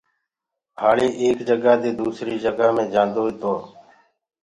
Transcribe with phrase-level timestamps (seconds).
[0.81, 3.53] هآݪي ايڪ جگآ دي دوسري جگآ مي جآندوئي تو